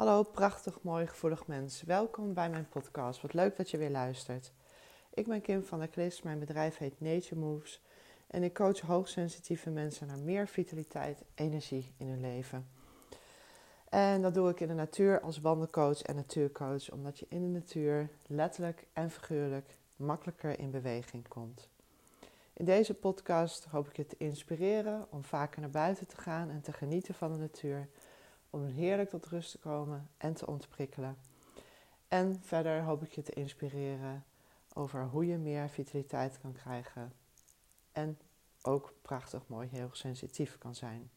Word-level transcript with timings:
Hallo, 0.00 0.22
prachtig, 0.22 0.82
mooi, 0.82 1.06
gevoelig 1.06 1.46
mens. 1.46 1.82
Welkom 1.82 2.34
bij 2.34 2.50
mijn 2.50 2.68
podcast. 2.68 3.22
Wat 3.22 3.34
leuk 3.34 3.56
dat 3.56 3.70
je 3.70 3.76
weer 3.76 3.90
luistert. 3.90 4.52
Ik 5.14 5.26
ben 5.26 5.40
Kim 5.40 5.64
van 5.64 5.78
der 5.78 5.88
Klis, 5.88 6.22
mijn 6.22 6.38
bedrijf 6.38 6.76
heet 6.76 7.00
Nature 7.00 7.40
Moves 7.40 7.82
en 8.26 8.42
ik 8.42 8.54
coach 8.54 8.80
hoogsensitieve 8.80 9.70
mensen 9.70 10.06
naar 10.06 10.18
meer 10.18 10.48
vitaliteit, 10.48 11.24
energie 11.34 11.92
in 11.96 12.08
hun 12.08 12.20
leven. 12.20 12.68
En 13.88 14.22
dat 14.22 14.34
doe 14.34 14.50
ik 14.50 14.60
in 14.60 14.68
de 14.68 14.74
natuur 14.74 15.20
als 15.20 15.40
wandelcoach 15.40 16.02
en 16.02 16.16
natuurcoach, 16.16 16.90
omdat 16.90 17.18
je 17.18 17.26
in 17.28 17.40
de 17.40 17.58
natuur 17.58 18.08
letterlijk 18.26 18.86
en 18.92 19.10
figuurlijk 19.10 19.76
makkelijker 19.96 20.58
in 20.58 20.70
beweging 20.70 21.28
komt. 21.28 21.68
In 22.52 22.64
deze 22.64 22.94
podcast 22.94 23.64
hoop 23.64 23.88
ik 23.88 23.96
je 23.96 24.06
te 24.06 24.16
inspireren 24.18 25.06
om 25.10 25.24
vaker 25.24 25.60
naar 25.60 25.70
buiten 25.70 26.06
te 26.06 26.16
gaan 26.16 26.50
en 26.50 26.60
te 26.60 26.72
genieten 26.72 27.14
van 27.14 27.32
de 27.32 27.38
natuur 27.38 27.88
om 28.50 28.66
heerlijk 28.66 29.10
tot 29.10 29.26
rust 29.26 29.50
te 29.50 29.58
komen 29.58 30.08
en 30.16 30.34
te 30.34 30.46
ontprikkelen. 30.46 31.16
En 32.08 32.40
verder 32.42 32.82
hoop 32.82 33.02
ik 33.02 33.12
je 33.12 33.22
te 33.22 33.32
inspireren 33.32 34.24
over 34.74 35.04
hoe 35.04 35.26
je 35.26 35.36
meer 35.36 35.68
vitaliteit 35.68 36.38
kan 36.40 36.52
krijgen 36.52 37.12
en 37.92 38.18
ook 38.62 38.92
prachtig 39.02 39.42
mooi 39.46 39.68
heel 39.68 39.88
sensitief 39.92 40.58
kan 40.58 40.74
zijn. 40.74 41.10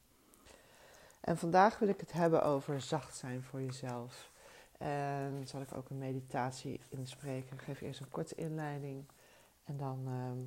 En 1.19 1.37
vandaag 1.37 1.79
wil 1.79 1.87
ik 1.87 1.99
het 1.99 2.11
hebben 2.11 2.43
over 2.43 2.81
zacht 2.81 3.15
zijn 3.15 3.43
voor 3.43 3.61
jezelf. 3.61 4.31
En 4.77 5.47
zal 5.47 5.61
ik 5.61 5.75
ook 5.75 5.89
een 5.89 5.97
meditatie 5.97 6.79
inspreken. 6.89 7.53
Ik 7.53 7.61
geef 7.61 7.81
eerst 7.81 7.99
een 7.99 8.09
korte 8.09 8.35
inleiding 8.35 9.05
en 9.63 9.77
dan 9.77 10.03
ehm, 10.07 10.37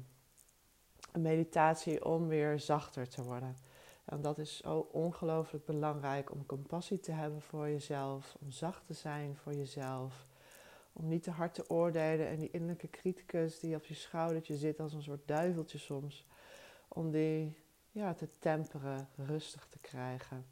een 1.12 1.22
meditatie 1.22 2.04
om 2.04 2.28
weer 2.28 2.60
zachter 2.60 3.08
te 3.08 3.22
worden. 3.22 3.56
En 4.06 4.20
dat 4.20 4.38
is 4.38 4.56
zo 4.56 4.88
ongelooflijk 4.92 5.64
belangrijk 5.64 6.32
om 6.32 6.46
compassie 6.46 7.00
te 7.00 7.12
hebben 7.12 7.42
voor 7.42 7.68
jezelf, 7.68 8.36
om 8.40 8.50
zacht 8.50 8.86
te 8.86 8.94
zijn 8.94 9.36
voor 9.36 9.54
jezelf, 9.54 10.26
om 10.92 11.08
niet 11.08 11.22
te 11.22 11.30
hard 11.30 11.54
te 11.54 11.70
oordelen 11.70 12.26
en 12.26 12.38
die 12.38 12.50
innerlijke 12.50 12.90
criticus 12.90 13.60
die 13.60 13.76
op 13.76 13.84
je 13.84 13.94
schoudertje 13.94 14.56
zit 14.56 14.80
als 14.80 14.92
een 14.92 15.02
soort 15.02 15.28
duiveltje 15.28 15.78
soms, 15.78 16.26
om 16.88 17.10
die 17.10 17.56
ja, 17.90 18.14
te 18.14 18.28
temperen, 18.38 19.08
rustig 19.16 19.66
te 19.70 19.78
krijgen. 19.78 20.46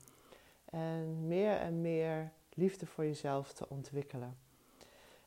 En 0.65 1.27
meer 1.27 1.57
en 1.57 1.81
meer 1.81 2.33
liefde 2.55 2.87
voor 2.87 3.05
jezelf 3.05 3.53
te 3.53 3.69
ontwikkelen. 3.69 4.37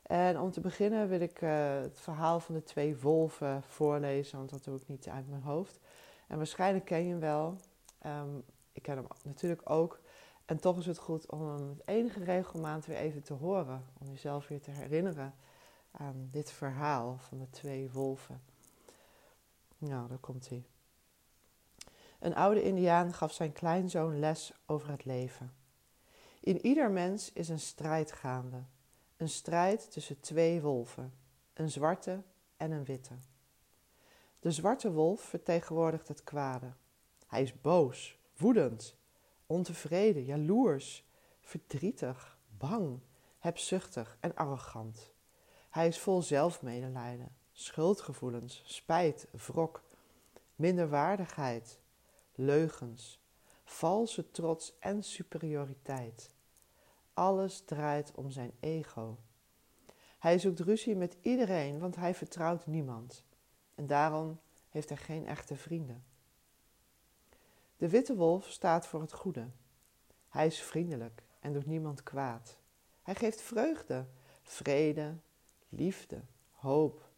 En 0.02 0.39
om 0.39 0.52
te 0.52 0.61
beginnen 0.61 1.08
wil 1.08 1.20
ik 1.22 1.42
uh, 1.42 1.80
het 1.81 2.00
verhaal 2.00 2.39
van 2.39 2.55
de 2.55 2.64
twee 2.64 2.98
wolven 2.98 3.64
voorlezen, 3.64 4.38
want 4.38 4.50
dat 4.50 4.64
doe 4.64 4.75
ik 4.75 4.88
niet 4.88 5.08
uit 5.08 5.30
mijn 5.30 5.42
hoofd. 5.42 5.80
En 6.28 6.38
waarschijnlijk 6.38 6.86
ken 6.86 7.03
je 7.03 7.09
hem 7.09 7.20
wel. 7.20 7.58
Um, 8.08 8.44
ik 8.72 8.81
ken 8.81 8.97
hem 8.97 9.08
natuurlijk 9.23 9.69
ook. 9.69 10.00
En 10.45 10.59
toch 10.59 10.77
is 10.77 10.86
het 10.86 10.97
goed 10.97 11.31
om 11.31 11.47
hem 11.47 11.67
met 11.67 11.88
enige 11.88 12.23
regelmaat 12.23 12.86
weer 12.86 12.97
even 12.97 13.23
te 13.23 13.33
horen. 13.33 13.86
Om 13.99 14.08
jezelf 14.08 14.47
weer 14.47 14.61
te 14.61 14.72
herinneren 14.72 15.36
aan 15.91 16.27
dit 16.31 16.52
verhaal 16.52 17.17
van 17.17 17.38
de 17.38 17.49
twee 17.49 17.91
wolven. 17.91 18.41
Nou, 19.77 20.08
daar 20.08 20.17
komt 20.17 20.49
hij. 20.49 20.66
Een 22.19 22.36
oude 22.36 22.64
indiaan 22.64 23.14
gaf 23.14 23.33
zijn 23.33 23.52
kleinzoon 23.52 24.19
les 24.19 24.53
over 24.66 24.89
het 24.89 25.05
leven. 25.05 25.53
In 26.39 26.66
ieder 26.66 26.92
mens 26.92 27.33
is 27.33 27.49
een 27.49 27.59
strijd 27.59 28.11
gaande. 28.11 28.64
Een 29.17 29.30
strijd 29.30 29.92
tussen 29.92 30.19
twee 30.19 30.61
wolven, 30.61 31.14
een 31.53 31.69
zwarte 31.69 32.23
en 32.58 32.71
een 32.71 32.86
witte. 32.86 33.14
De 34.39 34.52
zwarte 34.52 34.92
wolf 34.92 35.21
vertegenwoordigt 35.21 36.08
het 36.08 36.23
kwade. 36.23 36.73
Hij 37.28 37.42
is 37.42 37.61
boos, 37.61 38.17
woedend, 38.38 38.97
ontevreden, 39.45 40.25
jaloers, 40.25 41.06
verdrietig, 41.42 42.38
bang, 42.58 43.00
hebzuchtig 43.39 44.17
en 44.20 44.36
arrogant. 44.36 45.11
Hij 45.70 45.88
is 45.88 46.00
vol 46.00 46.22
zelfmedelijden, 46.22 47.36
schuldgevoelens, 47.52 48.64
spijt, 48.66 49.27
wrok, 49.32 49.83
minderwaardigheid, 50.55 51.80
leugens, 52.36 53.20
valse 53.64 54.32
trots 54.32 54.73
en 54.80 55.04
superioriteit. 55.04 56.36
Alles 57.14 57.61
draait 57.65 58.11
om 58.15 58.32
zijn 58.32 58.52
ego. 58.59 59.17
Hij 60.20 60.39
zoekt 60.39 60.59
ruzie 60.59 60.95
met 60.95 61.17
iedereen, 61.21 61.80
want 61.80 61.95
hij 61.95 62.15
vertrouwt 62.15 62.65
niemand. 62.65 63.23
En 63.76 63.88
daarom 63.88 64.39
heeft 64.70 64.89
hij 64.89 64.98
geen 64.98 65.26
echte 65.27 65.55
vrienden. 65.55 66.04
De 67.77 67.89
witte 67.89 68.15
wolf 68.15 68.49
staat 68.49 68.88
voor 68.88 69.02
het 69.02 69.14
goede. 69.14 69.48
Hij 70.30 70.45
is 70.45 70.61
vriendelijk 70.61 71.23
en 71.39 71.54
doet 71.54 71.65
niemand 71.65 72.04
kwaad. 72.04 72.58
Hij 73.02 73.15
geeft 73.15 73.42
vreugde, 73.42 74.05
vrede, 74.42 75.15
liefde, 75.70 76.21
hoop, 76.52 77.10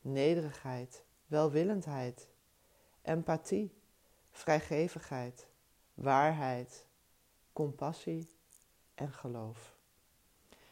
nederigheid, 0.00 1.04
welwillendheid, 1.26 2.28
empathie, 3.02 3.72
vrijgevigheid, 4.30 5.46
waarheid, 5.94 6.86
compassie 7.52 8.30
en 8.94 9.12
geloof. 9.12 9.76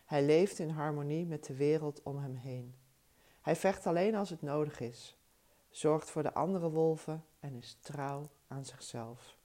Hij 0.04 0.22
leeft 0.22 0.58
in 0.58 0.70
harmonie 0.70 1.26
met 1.26 1.44
de 1.44 1.54
wereld 1.54 2.02
om 2.02 2.18
hem 2.18 2.34
heen. 2.34 2.74
Hij 3.40 3.56
vecht 3.56 3.86
alleen 3.86 4.14
als 4.14 4.30
het 4.30 4.42
nodig 4.42 4.80
is, 4.80 5.16
zorgt 5.70 6.10
voor 6.10 6.22
de 6.22 6.34
andere 6.34 6.70
wolven 6.70 7.24
en 7.40 7.54
is 7.54 7.76
trouw 7.80 8.30
aan 8.48 8.64
zichzelf. 8.64 9.36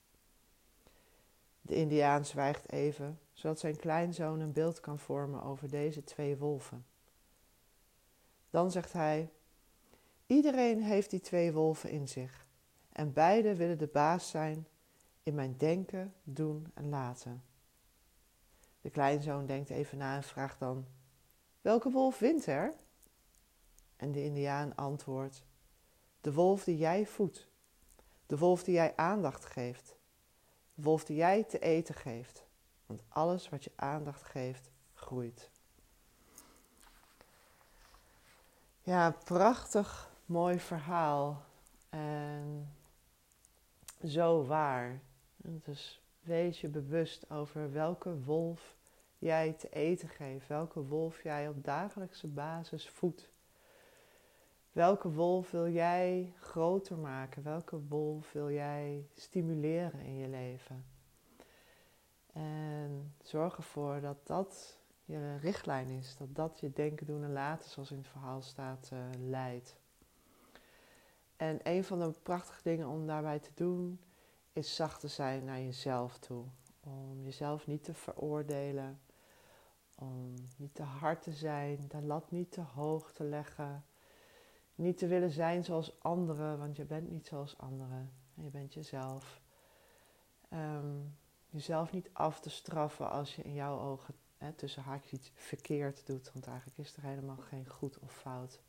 De 1.61 1.75
Indiaan 1.75 2.25
zwijgt 2.25 2.71
even, 2.71 3.19
zodat 3.33 3.59
zijn 3.59 3.77
kleinzoon 3.77 4.39
een 4.39 4.53
beeld 4.53 4.79
kan 4.79 4.99
vormen 4.99 5.43
over 5.43 5.69
deze 5.69 6.03
twee 6.03 6.37
wolven. 6.37 6.85
Dan 8.49 8.71
zegt 8.71 8.93
hij: 8.93 9.29
Iedereen 10.25 10.81
heeft 10.81 11.09
die 11.09 11.19
twee 11.19 11.53
wolven 11.53 11.89
in 11.89 12.07
zich, 12.07 12.47
en 12.89 13.13
beide 13.13 13.55
willen 13.55 13.77
de 13.77 13.87
baas 13.87 14.29
zijn 14.29 14.67
in 15.23 15.35
mijn 15.35 15.57
denken, 15.57 16.13
doen 16.23 16.71
en 16.73 16.89
laten. 16.89 17.43
De 18.81 18.89
kleinzoon 18.89 19.45
denkt 19.45 19.69
even 19.69 19.97
na 19.97 20.15
en 20.15 20.23
vraagt 20.23 20.59
dan: 20.59 20.85
Welke 21.61 21.89
wolf 21.91 22.19
wint 22.19 22.45
er? 22.45 22.73
En 23.95 24.11
de 24.11 24.23
Indiaan 24.23 24.75
antwoordt: 24.75 25.43
De 26.21 26.33
wolf 26.33 26.63
die 26.63 26.77
jij 26.77 27.05
voedt, 27.05 27.47
de 28.33 28.39
wolf 28.39 28.63
die 28.63 28.73
jij 28.73 28.93
aandacht 28.95 29.45
geeft, 29.45 29.95
de 30.73 30.81
wolf 30.81 31.05
die 31.05 31.15
jij 31.15 31.43
te 31.43 31.59
eten 31.59 31.95
geeft. 31.95 32.45
Want 32.85 33.03
alles 33.07 33.49
wat 33.49 33.63
je 33.63 33.71
aandacht 33.75 34.23
geeft, 34.23 34.69
groeit. 34.93 35.49
Ja, 38.81 39.11
prachtig 39.11 40.11
mooi 40.25 40.59
verhaal. 40.59 41.43
En 41.89 42.73
zo 44.05 44.45
waar. 44.45 45.01
Dus 45.37 46.01
wees 46.21 46.61
je 46.61 46.67
bewust 46.67 47.29
over 47.29 47.71
welke 47.71 48.23
wolf 48.23 48.75
jij 49.17 49.53
te 49.53 49.69
eten 49.69 50.09
geeft, 50.09 50.47
welke 50.47 50.81
wolf 50.81 51.23
jij 51.23 51.47
op 51.47 51.63
dagelijkse 51.63 52.27
basis 52.27 52.89
voedt. 52.89 53.32
Welke 54.73 55.11
wolf 55.11 55.51
wil 55.51 55.69
jij 55.69 56.33
groter 56.39 56.97
maken? 56.97 57.43
Welke 57.43 57.79
wolf 57.87 58.31
wil 58.31 58.51
jij 58.51 59.07
stimuleren 59.15 59.99
in 59.99 60.15
je 60.15 60.27
leven? 60.27 60.85
En 62.33 63.13
zorg 63.23 63.57
ervoor 63.57 64.01
dat 64.01 64.27
dat 64.27 64.79
je 65.05 65.37
richtlijn 65.37 65.89
is, 65.89 66.17
dat 66.17 66.35
dat 66.35 66.59
je 66.59 66.71
denken, 66.71 67.05
doen 67.05 67.23
en 67.23 67.33
laten, 67.33 67.69
zoals 67.69 67.91
in 67.91 67.97
het 67.97 68.07
verhaal 68.07 68.41
staat, 68.41 68.89
uh, 68.93 68.99
leidt. 69.19 69.75
En 71.35 71.59
een 71.63 71.83
van 71.83 71.99
de 71.99 72.11
prachtige 72.23 72.63
dingen 72.63 72.87
om 72.87 73.07
daarbij 73.07 73.39
te 73.39 73.51
doen, 73.53 73.99
is 74.53 74.75
zacht 74.75 74.99
te 74.99 75.07
zijn 75.07 75.45
naar 75.45 75.61
jezelf 75.61 76.17
toe. 76.17 76.45
Om 76.79 77.23
jezelf 77.23 77.67
niet 77.67 77.83
te 77.83 77.93
veroordelen, 77.93 79.01
om 79.95 80.33
niet 80.57 80.75
te 80.75 80.83
hard 80.83 81.21
te 81.21 81.31
zijn, 81.31 81.87
de 81.87 82.01
lat 82.01 82.31
niet 82.31 82.51
te 82.51 82.61
hoog 82.61 83.11
te 83.11 83.23
leggen 83.23 83.83
niet 84.75 84.97
te 84.97 85.07
willen 85.07 85.31
zijn 85.31 85.63
zoals 85.63 86.01
anderen, 86.01 86.57
want 86.57 86.75
je 86.75 86.85
bent 86.85 87.09
niet 87.09 87.27
zoals 87.27 87.57
anderen. 87.57 88.11
Je 88.33 88.49
bent 88.49 88.73
jezelf. 88.73 89.41
Ehm, 90.49 90.97
jezelf 91.49 91.91
niet 91.91 92.09
af 92.13 92.39
te 92.39 92.49
straffen 92.49 93.09
als 93.11 93.35
je 93.35 93.41
in 93.41 93.53
jouw 93.53 93.79
ogen 93.79 94.13
hè, 94.37 94.51
tussen 94.51 94.83
haakjes 94.83 95.11
iets 95.11 95.31
verkeerd 95.33 96.05
doet, 96.05 96.31
want 96.33 96.47
eigenlijk 96.47 96.77
is 96.77 96.95
er 96.95 97.03
helemaal 97.03 97.37
geen 97.37 97.69
goed 97.69 97.99
of 97.99 98.13
fout. 98.13 98.61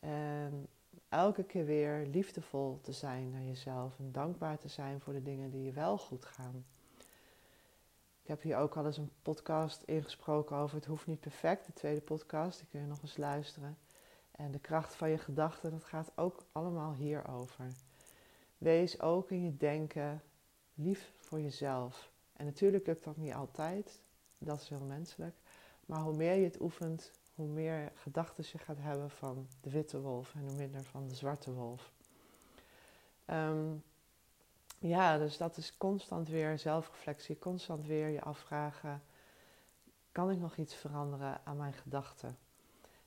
En 0.00 0.66
elke 1.08 1.44
keer 1.44 1.64
weer 1.64 2.06
liefdevol 2.06 2.80
te 2.80 2.92
zijn 2.92 3.30
naar 3.30 3.42
jezelf 3.42 3.98
en 3.98 4.12
dankbaar 4.12 4.58
te 4.58 4.68
zijn 4.68 5.00
voor 5.00 5.12
de 5.12 5.22
dingen 5.22 5.50
die 5.50 5.62
je 5.62 5.72
wel 5.72 5.98
goed 5.98 6.24
gaan. 6.24 6.64
Ik 8.22 8.30
heb 8.30 8.42
hier 8.42 8.56
ook 8.56 8.76
al 8.76 8.86
eens 8.86 8.96
een 8.96 9.12
podcast 9.22 9.82
ingesproken 9.82 10.56
over 10.56 10.76
Het 10.76 10.86
hoeft 10.86 11.06
niet 11.06 11.20
perfect, 11.20 11.66
de 11.66 11.72
tweede 11.72 12.00
podcast, 12.00 12.58
die 12.58 12.68
kun 12.68 12.80
je 12.80 12.86
nog 12.86 13.02
eens 13.02 13.16
luisteren. 13.16 13.78
En 14.36 14.50
de 14.50 14.58
kracht 14.58 14.94
van 14.94 15.10
je 15.10 15.18
gedachten, 15.18 15.70
dat 15.70 15.84
gaat 15.84 16.12
ook 16.14 16.44
allemaal 16.52 16.94
hierover. 16.94 17.72
Wees 18.58 19.00
ook 19.00 19.30
in 19.30 19.44
je 19.44 19.56
denken 19.56 20.22
lief 20.74 21.12
voor 21.16 21.40
jezelf. 21.40 22.12
En 22.32 22.44
natuurlijk 22.44 22.86
lukt 22.86 23.04
dat 23.04 23.16
niet 23.16 23.34
altijd. 23.34 24.02
Dat 24.38 24.60
is 24.60 24.68
heel 24.68 24.84
menselijk. 24.84 25.36
Maar 25.86 26.00
hoe 26.00 26.16
meer 26.16 26.34
je 26.34 26.44
het 26.44 26.60
oefent, 26.60 27.10
hoe 27.34 27.46
meer 27.46 27.92
gedachten 27.94 28.44
je 28.52 28.58
gaat 28.58 28.78
hebben 28.80 29.10
van 29.10 29.48
de 29.60 29.70
witte 29.70 30.00
wolf 30.00 30.34
en 30.34 30.40
hoe 30.40 30.56
minder 30.56 30.84
van 30.84 31.08
de 31.08 31.14
zwarte 31.14 31.52
wolf. 31.52 31.92
Ehm, 33.24 33.74
ja, 34.78 35.18
dus 35.18 35.36
dat 35.36 35.56
is 35.56 35.76
constant 35.76 36.28
weer 36.28 36.58
zelfreflectie, 36.58 37.38
constant 37.38 37.86
weer 37.86 38.08
je 38.08 38.22
afvragen: 38.22 39.02
kan 40.12 40.30
ik 40.30 40.38
nog 40.38 40.56
iets 40.56 40.74
veranderen 40.74 41.40
aan 41.44 41.56
mijn 41.56 41.72
gedachten? 41.72 42.38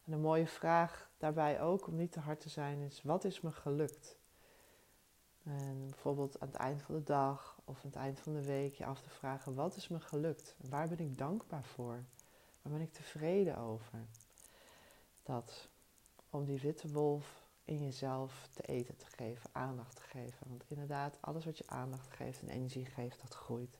En 0.07 0.13
een 0.13 0.21
mooie 0.21 0.47
vraag 0.47 1.09
daarbij 1.17 1.61
ook, 1.61 1.87
om 1.87 1.95
niet 1.95 2.11
te 2.11 2.19
hard 2.19 2.39
te 2.39 2.49
zijn, 2.49 2.81
is: 2.81 3.01
wat 3.03 3.23
is 3.23 3.41
me 3.41 3.51
gelukt? 3.51 4.17
En 5.43 5.87
bijvoorbeeld 5.89 6.39
aan 6.39 6.47
het 6.47 6.57
eind 6.57 6.81
van 6.81 6.95
de 6.95 7.03
dag 7.03 7.59
of 7.65 7.75
aan 7.75 7.89
het 7.89 7.95
eind 7.95 8.19
van 8.19 8.33
de 8.33 8.43
week 8.43 8.75
je 8.75 8.85
af 8.85 9.01
te 9.01 9.09
vragen: 9.09 9.55
wat 9.55 9.75
is 9.75 9.87
me 9.87 9.99
gelukt? 9.99 10.55
Waar 10.69 10.87
ben 10.87 10.99
ik 10.99 11.17
dankbaar 11.17 11.63
voor? 11.63 12.03
Waar 12.61 12.73
ben 12.73 12.81
ik 12.81 12.93
tevreden 12.93 13.57
over? 13.57 14.05
Dat 15.23 15.69
om 16.29 16.45
die 16.45 16.61
witte 16.61 16.91
wolf 16.91 17.45
in 17.65 17.83
jezelf 17.83 18.47
te 18.53 18.63
eten 18.63 18.97
te 18.97 19.05
geven, 19.05 19.49
aandacht 19.53 19.95
te 19.95 20.01
geven. 20.01 20.47
Want 20.47 20.63
inderdaad, 20.67 21.17
alles 21.19 21.45
wat 21.45 21.57
je 21.57 21.67
aandacht 21.67 22.09
geeft 22.09 22.41
en 22.41 22.49
energie 22.49 22.85
geeft, 22.85 23.21
dat 23.21 23.33
groeit. 23.33 23.77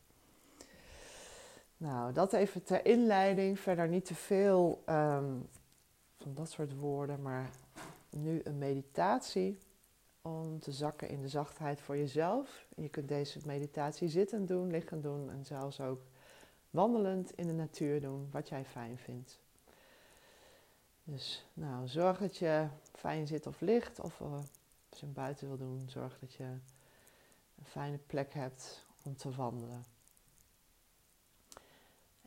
Nou, 1.77 2.13
dat 2.13 2.33
even 2.33 2.63
ter 2.63 2.85
inleiding. 2.85 3.59
Verder 3.59 3.87
niet 3.87 4.05
te 4.05 4.15
veel 4.15 4.81
ehm, 4.85 5.35
van 6.17 6.33
dat 6.33 6.51
soort 6.51 6.75
woorden, 6.75 7.21
maar 7.21 7.49
nu 8.09 8.41
een 8.43 8.57
meditatie 8.57 9.59
om 10.21 10.59
te 10.59 10.71
zakken 10.71 11.09
in 11.09 11.21
de 11.21 11.27
zachtheid 11.27 11.81
voor 11.81 11.97
jezelf. 11.97 12.67
Je 12.75 12.89
kunt 12.89 13.07
deze 13.07 13.39
meditatie 13.45 14.09
zittend 14.09 14.47
doen, 14.47 14.71
liggend 14.71 15.03
doen 15.03 15.29
en 15.29 15.45
zelfs 15.45 15.81
ook 15.81 16.01
wandelend 16.69 17.31
in 17.31 17.47
de 17.47 17.53
natuur 17.53 18.01
doen, 18.01 18.27
wat 18.31 18.49
jij 18.49 18.65
fijn 18.65 18.97
vindt. 18.97 19.39
Dus 21.03 21.45
nou, 21.53 21.87
zorg 21.87 22.17
dat 22.17 22.37
je 22.37 22.67
fijn 22.93 23.27
zit 23.27 23.47
of 23.47 23.61
ligt. 23.61 23.99
Of 23.99 24.19
uh, 24.19 24.33
als 24.89 24.99
je 24.99 25.05
hem 25.05 25.13
buiten 25.13 25.47
wil 25.47 25.57
doen, 25.57 25.89
zorg 25.89 26.19
dat 26.19 26.33
je 26.33 26.43
een 26.43 27.65
fijne 27.65 27.97
plek 27.97 28.33
hebt 28.33 28.85
om 29.03 29.15
te 29.15 29.31
wandelen. 29.31 29.85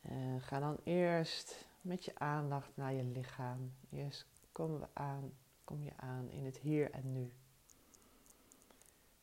En 0.02 0.40
ga 0.40 0.58
dan 0.58 0.76
eerst 0.84 1.66
met 1.80 2.04
je 2.04 2.18
aandacht 2.18 2.76
naar 2.76 2.92
je 2.92 3.04
lichaam. 3.04 3.72
Eerst 3.90 4.26
komen 4.52 4.80
we 4.80 4.88
aan, 4.92 5.32
kom 5.64 5.82
je 5.82 5.92
aan 5.96 6.30
in 6.30 6.44
het 6.44 6.58
hier 6.58 6.90
en 6.90 7.12
nu. 7.12 7.32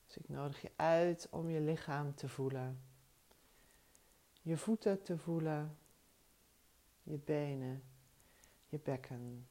Dus 0.06 0.18
ik 0.18 0.30
nodig 0.30 0.62
je 0.62 0.72
uit 0.76 1.28
om 1.32 1.50
je 1.50 1.62
lichaam 1.62 2.16
te 2.16 2.30
voelen. 2.30 2.82
Je 4.42 4.58
voeten 4.58 5.04
te 5.04 5.18
voelen. 5.18 5.78
Je 7.04 7.18
benen. 7.18 7.84
Je 8.68 8.80
bekken. 8.80 9.48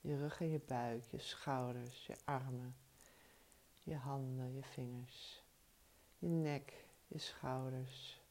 Je 0.00 0.16
rug 0.16 0.40
en 0.40 0.50
je 0.50 0.60
buik. 0.66 1.04
Je 1.04 1.18
schouders. 1.18 2.06
Je 2.06 2.16
armen. 2.24 2.76
Je 3.82 3.96
handen. 3.96 4.54
Je 4.54 4.62
vingers. 4.62 5.44
Je 6.18 6.28
nek. 6.28 6.86
Je 7.06 7.18
schouders. 7.18 8.22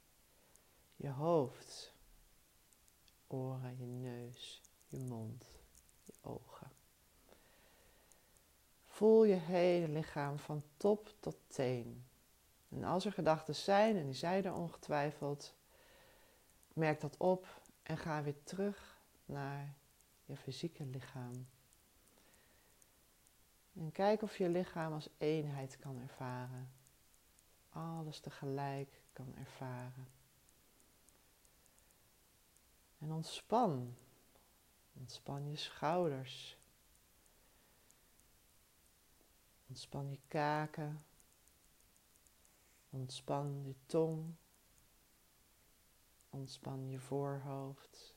Je 0.95 1.10
hoofd. 1.10 1.97
Oren. 3.27 3.77
Je 3.77 3.85
neus. 3.85 4.62
Je 4.88 5.00
mond. 5.00 5.45
Je 6.03 6.13
ogen. 6.21 6.71
Voel 8.85 9.24
je 9.24 9.35
hele 9.35 9.88
lichaam 9.88 10.39
van 10.39 10.63
top 10.77 11.13
tot 11.19 11.38
teen. 11.47 12.06
En 12.69 12.83
als 12.83 13.06
er 13.06 13.12
gedachten 13.12 13.56
zijn, 13.56 13.97
en 13.97 14.06
die 14.06 14.15
zijn 14.15 14.45
er 14.45 14.53
ongetwijfeld, 14.53 15.53
merk 16.74 17.01
dat 17.01 17.18
op 17.18 17.62
en 17.83 17.97
ga 17.97 18.24
weer 18.24 18.44
terug 18.44 19.01
naar 19.25 19.74
je 20.25 20.35
fysieke 20.35 20.85
lichaam. 20.85 21.47
En 23.74 23.91
kijk 23.91 24.21
of 24.21 24.38
je 24.38 24.50
lichaam 24.50 24.94
als 24.94 25.09
eenheid 25.18 25.77
kan 25.79 26.00
ervaren. 26.01 26.71
Alles 27.69 28.19
tegelijk 28.19 29.01
kan 29.13 29.35
ervaren. 29.35 30.17
En 32.98 33.12
ontspan. 33.12 33.96
Ontspan 34.94 35.50
je 35.50 35.56
schouders. 35.56 36.58
Ontspan 39.68 40.10
je 40.10 40.20
kaken. 40.28 41.06
Ontspan 42.90 43.64
je 43.64 43.76
tong. 43.86 44.36
Ontspan 46.30 46.90
je 46.90 47.00
voorhoofd. 47.00 48.16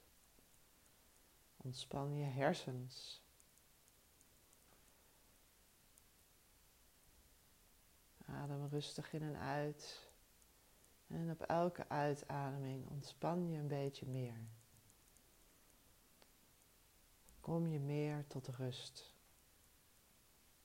Ontspan 1.57 2.17
je 2.17 2.25
hersens. 2.25 3.23
Adem 8.27 8.67
rustig 8.67 9.13
in 9.13 9.23
en 9.23 9.37
uit. 9.37 10.11
En 11.07 11.31
op 11.31 11.43
elke 11.43 11.89
uitademing 11.89 12.89
ontspan 12.89 13.51
je 13.51 13.59
een 13.59 13.69
beetje 13.69 14.07
meer. 14.07 14.49
Kom 17.41 17.67
je 17.67 17.79
meer 17.79 18.27
tot 18.27 18.49
rust 18.49 19.15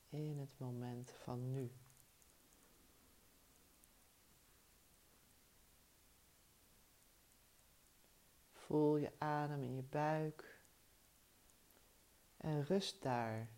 in 0.10 0.39
het 0.39 0.60
moment 0.60 1.12
van 1.12 1.51
nu. 1.51 1.72
Voel 8.54 8.98
je 8.98 9.12
adem 9.18 9.63
in 9.63 9.75
je 9.75 9.83
buik 9.83 10.60
en 12.38 12.63
rust 12.63 13.01
daar. 13.01 13.50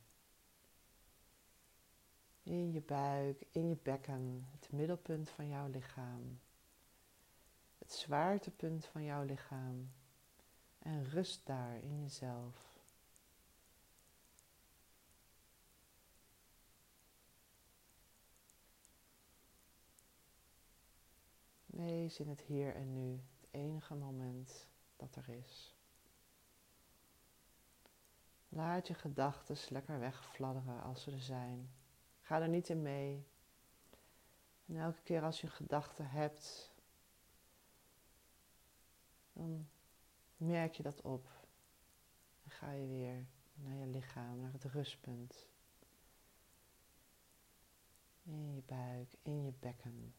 In 2.44 2.72
je 2.72 2.82
buik, 2.82 3.46
in 3.52 3.70
je 3.70 3.78
bekken, 3.84 4.48
het 4.52 4.72
middelpunt 4.72 5.30
van 5.30 5.48
jouw 5.48 5.68
lichaam. 5.68 6.40
Het 7.78 7.92
zwaartepunt 7.92 8.86
van 8.86 9.04
jouw 9.04 9.24
lichaam. 9.24 9.92
En 10.80 11.10
rust 11.10 11.46
daar 11.46 11.78
in 11.82 12.02
jezelf. 12.02 12.67
Wees 21.78 22.20
in 22.20 22.30
het 22.30 22.42
hier 22.42 22.76
en 22.76 22.94
nu, 22.94 23.22
het 23.40 23.48
enige 23.52 23.96
moment 23.96 24.68
dat 24.96 25.16
er 25.16 25.30
is. 25.30 25.76
Laat 28.50 28.88
je 28.88 28.94
gedachten 28.94 29.58
lekker 29.70 30.00
wegfladderen 30.00 30.82
als 30.82 31.02
ze 31.02 31.12
er 31.12 31.22
zijn. 31.22 31.72
Ga 32.22 32.42
er 32.42 32.50
niet 32.50 32.70
in 32.70 32.82
mee. 32.82 33.28
En 34.66 34.78
elke 34.78 35.02
keer 35.02 35.24
als 35.24 35.42
je 35.42 35.48
een 35.48 35.54
gedachte 35.54 36.04
hebt, 36.04 36.74
dan 39.34 39.70
merk 40.38 40.74
je 40.74 40.84
dat 40.84 41.02
op. 41.02 41.30
En 42.44 42.52
ga 42.52 42.72
je 42.72 42.88
weer 42.88 43.26
naar 43.54 43.76
je 43.76 43.88
lichaam, 43.88 44.40
naar 44.40 44.52
het 44.52 44.64
rustpunt. 44.64 45.48
In 48.24 48.54
je 48.54 48.62
buik, 48.66 49.14
in 49.22 49.44
je 49.44 49.54
bekken. 49.60 50.14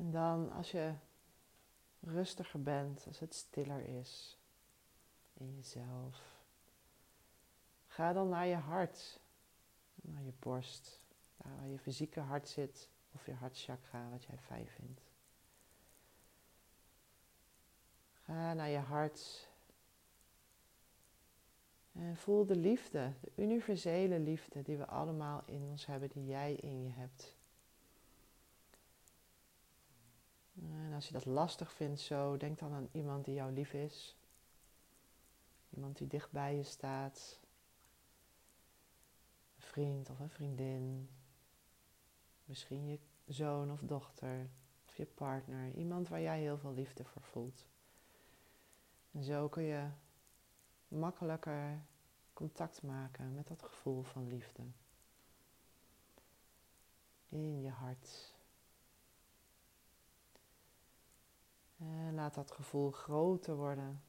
En 0.00 0.10
dan 0.10 0.52
als 0.52 0.70
je 0.70 0.94
rustiger 2.00 2.62
bent, 2.62 3.06
als 3.06 3.18
het 3.18 3.34
stiller 3.34 3.84
is 3.98 4.38
in 5.32 5.54
jezelf, 5.54 6.42
ga 7.86 8.12
dan 8.12 8.28
naar 8.28 8.46
je 8.46 8.56
hart, 8.56 9.20
naar 9.94 10.22
je 10.22 10.32
borst, 10.38 11.00
daar 11.36 11.56
waar 11.56 11.68
je 11.68 11.78
fysieke 11.78 12.20
hart 12.20 12.48
zit 12.48 12.88
of 13.12 13.26
je 13.26 13.32
hartchakra, 13.32 14.10
wat 14.10 14.24
jij 14.24 14.38
fijn 14.38 14.68
vindt. 14.68 15.00
Ga 18.22 18.54
naar 18.54 18.68
je 18.68 18.78
hart 18.78 19.48
en 21.92 22.16
voel 22.16 22.46
de 22.46 22.56
liefde, 22.56 23.12
de 23.20 23.32
universele 23.42 24.18
liefde 24.18 24.62
die 24.62 24.76
we 24.76 24.86
allemaal 24.86 25.42
in 25.46 25.62
ons 25.62 25.86
hebben, 25.86 26.08
die 26.08 26.26
jij 26.26 26.54
in 26.54 26.82
je 26.82 26.90
hebt. 26.90 27.38
En 30.62 30.92
als 30.94 31.06
je 31.06 31.12
dat 31.12 31.24
lastig 31.24 31.72
vindt 31.72 32.00
zo, 32.00 32.36
denk 32.36 32.58
dan 32.58 32.72
aan 32.72 32.88
iemand 32.92 33.24
die 33.24 33.34
jou 33.34 33.52
lief 33.52 33.72
is. 33.72 34.16
Iemand 35.70 35.98
die 35.98 36.06
dicht 36.06 36.30
bij 36.30 36.56
je 36.56 36.62
staat. 36.62 37.40
Een 39.56 39.62
vriend 39.62 40.10
of 40.10 40.20
een 40.20 40.30
vriendin. 40.30 41.10
Misschien 42.44 42.86
je 42.86 42.98
zoon 43.26 43.72
of 43.72 43.80
dochter 43.80 44.50
of 44.86 44.96
je 44.96 45.06
partner. 45.06 45.74
Iemand 45.74 46.08
waar 46.08 46.20
jij 46.20 46.40
heel 46.40 46.58
veel 46.58 46.72
liefde 46.74 47.04
voor 47.04 47.22
voelt. 47.22 47.66
En 49.12 49.22
zo 49.24 49.48
kun 49.48 49.62
je 49.62 49.88
makkelijker 50.88 51.82
contact 52.32 52.82
maken 52.82 53.34
met 53.34 53.48
dat 53.48 53.62
gevoel 53.62 54.02
van 54.02 54.28
liefde. 54.28 54.62
In 57.28 57.60
je 57.60 57.70
hart. 57.70 58.38
En 61.80 62.14
laat 62.14 62.34
dat 62.34 62.50
gevoel 62.50 62.90
groter 62.90 63.56
worden. 63.56 64.02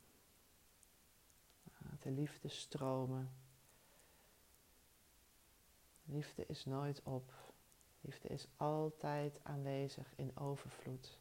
Laat 1.77 2.01
de 2.01 2.11
liefde 2.11 2.47
stromen. 2.47 3.31
Liefde 6.03 6.45
is 6.45 6.65
nooit 6.65 7.03
op. 7.03 7.33
Liefde 8.01 8.27
is 8.27 8.47
altijd 8.57 9.39
aanwezig 9.43 10.13
in 10.15 10.37
overvloed. 10.37 11.19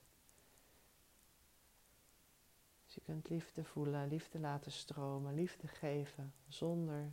Dus 2.84 2.94
je 2.94 3.00
kunt 3.00 3.28
liefde 3.28 3.64
voelen, 3.64 4.08
liefde 4.08 4.38
laten 4.38 4.72
stromen, 4.72 5.34
liefde 5.34 5.68
geven 5.68 6.34
zonder 6.48 7.12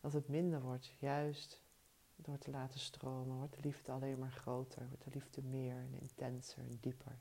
dat 0.00 0.12
het 0.12 0.28
minder 0.28 0.60
wordt. 0.60 0.86
Juist 0.86 1.62
door 2.16 2.38
te 2.38 2.50
laten 2.50 2.80
stromen 2.80 3.36
wordt 3.36 3.54
de 3.54 3.60
liefde 3.60 3.92
alleen 3.92 4.18
maar 4.18 4.32
groter, 4.32 4.88
wordt 4.88 5.04
de 5.04 5.10
liefde 5.10 5.42
meer 5.42 5.76
en 5.76 6.00
intenser 6.00 6.58
en 6.58 6.78
dieper. 6.80 7.18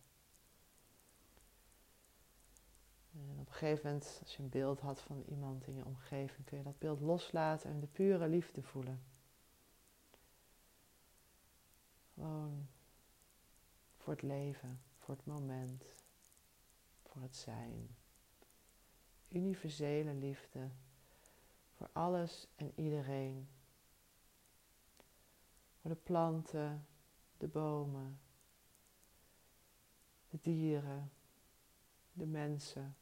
En 3.12 3.40
op 3.40 3.45
een 3.56 3.62
gegeven 3.62 3.86
moment, 3.86 4.20
als 4.22 4.36
je 4.36 4.44
een 4.44 4.50
beeld 4.50 4.80
had 4.80 5.02
van 5.02 5.24
iemand 5.30 5.68
in 5.68 5.76
je 5.76 5.86
omgeving, 5.86 6.46
kun 6.46 6.58
je 6.58 6.64
dat 6.64 6.80
beeld 6.80 7.00
loslaten 7.00 7.70
en 7.70 7.80
de 7.80 7.88
pure 7.88 8.28
liefde 8.28 8.64
voelen. 8.64 9.04
Gewoon 12.14 12.68
voor 13.98 14.14
het 14.14 14.22
leven, 14.22 14.82
voor 14.98 15.16
het 15.16 15.26
moment, 15.26 15.84
voor 17.04 17.22
het 17.22 17.36
zijn. 17.36 17.96
Universele 19.28 20.14
liefde 20.14 20.70
voor 21.74 21.90
alles 21.94 22.48
en 22.56 22.72
iedereen. 22.76 23.48
Voor 25.82 25.92
de 25.92 25.98
planten, 26.04 26.86
de 27.38 27.48
bomen, 27.48 28.20
de 30.30 30.38
dieren, 30.42 31.12
de 32.14 32.26
mensen, 32.26 32.96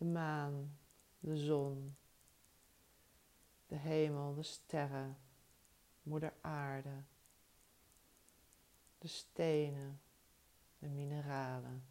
de 0.00 0.06
maan, 0.06 0.78
de 1.18 1.36
zon, 1.36 1.96
de 3.66 3.76
hemel, 3.76 4.34
de 4.34 4.42
sterren, 4.42 5.18
moeder 6.02 6.34
aarde, 6.40 7.02
de 8.98 9.08
stenen, 9.08 10.00
de 10.78 10.88
mineralen. 10.88 11.84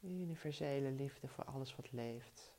Universele 0.00 0.90
liefde 0.90 1.28
voor 1.28 1.44
alles 1.44 1.76
wat 1.76 1.92
leeft. 1.92 2.54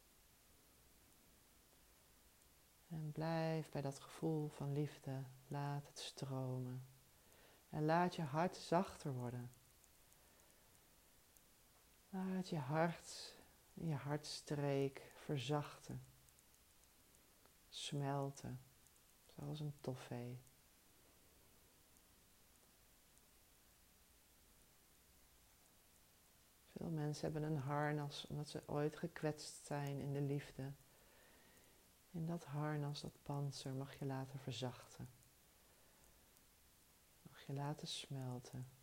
En 2.88 3.12
blijf 3.12 3.70
bij 3.70 3.82
dat 3.82 4.00
gevoel 4.00 4.48
van 4.48 4.74
liefde. 4.74 5.24
Laat 5.48 5.88
het 5.88 6.00
stromen. 6.00 6.86
En 7.70 7.86
laat 7.86 8.16
je 8.16 8.22
hart 8.22 8.56
zachter 8.56 9.14
worden. 9.14 9.52
Laat 12.13 12.50
je 12.50 12.58
hart 12.58 13.36
en 13.74 13.88
je 13.88 13.96
hartstreek 13.96 15.12
verzachten, 15.15 16.03
smelten, 17.70 18.60
zoals 19.36 19.60
een 19.60 19.74
toffee. 19.82 20.41
Veel 26.72 26.89
mensen 26.89 27.32
hebben 27.32 27.51
een 27.51 27.62
harnas 27.62 28.27
omdat 28.27 28.50
ze 28.50 28.63
ooit 28.65 28.96
gekwetst 28.96 29.65
zijn 29.65 30.00
in 30.00 30.13
de 30.13 30.22
liefde. 30.22 30.72
En 32.12 32.25
dat 32.25 32.46
harnas, 32.46 33.01
dat 33.01 33.24
panzer, 33.24 33.74
mag 33.74 34.00
je 34.00 34.06
laten 34.06 34.39
verzachten. 34.39 35.10
Mag 37.22 37.41
je 37.46 37.53
laten 37.53 37.88
smelten. 37.88 38.81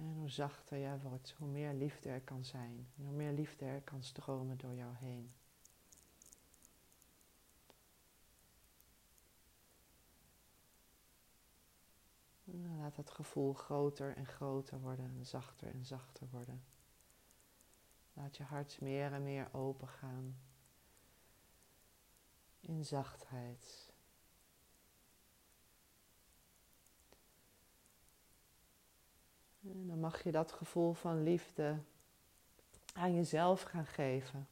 En 0.00 0.12
hoe 0.12 0.28
zachter 0.28 0.78
jij 0.78 1.00
wordt, 1.00 1.34
hoe 1.38 1.48
meer 1.48 1.74
liefde 1.74 2.08
er 2.08 2.20
kan 2.20 2.44
zijn. 2.44 2.88
En 2.96 3.04
hoe 3.04 3.14
meer 3.14 3.32
liefde 3.32 3.64
er 3.64 3.80
kan 3.80 4.02
stromen 4.02 4.58
door 4.58 4.74
jou 4.74 4.94
heen. 4.94 5.32
En 12.44 12.76
laat 12.76 12.96
dat 12.96 13.10
gevoel 13.10 13.52
groter 13.52 14.16
en 14.16 14.26
groter 14.26 14.80
worden 14.80 15.14
en 15.18 15.26
zachter 15.26 15.74
en 15.74 15.84
zachter 15.84 16.28
worden. 16.30 16.64
Laat 18.12 18.36
je 18.36 18.42
hart 18.42 18.80
meer 18.80 19.12
en 19.12 19.22
meer 19.22 19.54
open 19.54 19.88
gaan 19.88 20.36
in 22.60 22.84
zachtheid. 22.84 23.89
Dan 29.72 30.00
mag 30.00 30.22
je 30.22 30.32
dat 30.32 30.52
gevoel 30.52 30.92
van 30.92 31.22
liefde 31.22 31.78
aan 32.92 33.14
jezelf 33.14 33.62
gaan 33.62 33.86
geven. 33.86 34.48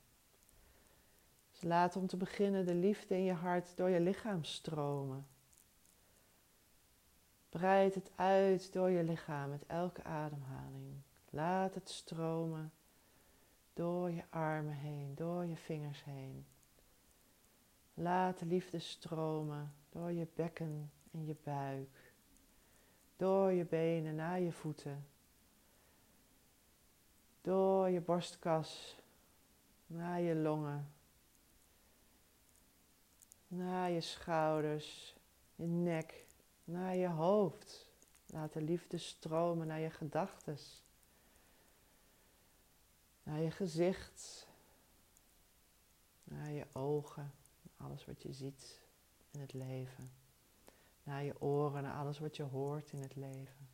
Dus 1.51 1.63
laat 1.63 1.97
om 1.97 2.07
te 2.07 2.17
beginnen 2.17 2.67
de 2.67 2.75
liefde 2.75 3.15
in 3.15 3.25
je 3.25 3.33
hart 3.33 3.77
door 3.77 3.89
je 3.89 4.01
lichaam 4.01 4.45
stromen. 4.45 5.27
Breid 7.49 7.95
het 7.95 8.11
uit 8.15 8.73
door 8.73 8.91
je 8.91 9.03
lichaam 9.03 9.51
met 9.51 9.67
elke 9.67 10.05
ademhaling. 10.05 11.03
Laat 11.31 11.75
het 11.75 11.89
stromen 11.89 12.73
door 13.73 14.11
je 14.11 14.23
armen 14.31 14.75
heen, 14.75 15.15
door 15.15 15.47
je 15.47 15.57
vingers 15.57 16.05
heen. 16.05 16.47
Laat 17.95 18.39
de 18.39 18.47
liefde 18.47 18.79
stromen 18.79 19.75
door 19.89 20.13
je 20.13 20.27
bekken 20.35 20.93
en 21.11 21.25
je 21.25 21.37
buik. 21.43 22.08
Door 23.19 23.53
je 23.53 23.65
benen 23.65 24.15
naar 24.15 24.41
je 24.41 24.53
voeten. 24.53 25.07
Door 27.41 27.89
je 27.89 28.01
borstkas 28.01 28.97
naar 29.87 30.21
je 30.21 30.35
longen. 30.35 30.93
Naar 33.49 33.91
je 33.91 34.01
schouders, 34.01 35.17
je 35.55 35.67
nek, 35.67 36.27
naar 36.65 36.97
je 36.97 37.09
hoofd. 37.09 37.91
Laat 38.27 38.53
de 38.53 38.63
liefde 38.63 38.99
stromen 38.99 39.67
naar 39.67 39.81
je 39.81 39.91
gedachten. 39.91 40.59
Naar 43.23 43.41
je 43.41 43.51
gezicht. 43.51 44.49
Naar 46.25 46.51
je 46.51 46.67
ogen. 46.73 47.33
Alles 47.77 48.07
wat 48.07 48.23
je 48.23 48.33
ziet 48.33 48.81
in 49.31 49.41
het 49.41 49.53
leven 49.53 50.18
naar 51.09 51.25
je 51.25 51.41
oren, 51.41 51.83
naar 51.83 51.97
alles 51.97 52.19
wat 52.19 52.37
je 52.37 52.43
hoort 52.43 52.93
in 52.93 53.03
het 53.03 53.17
leven. 53.17 53.69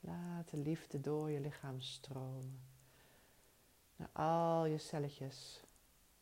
Laat 0.00 0.50
de 0.50 0.56
liefde 0.56 1.00
door 1.00 1.30
je 1.30 1.40
lichaam 1.40 1.80
stromen. 1.80 2.60
Naar 3.96 4.10
al 4.12 4.64
je 4.64 4.78
celletjes. 4.78 5.60